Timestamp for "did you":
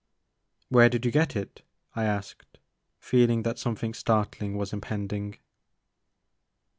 0.89-1.11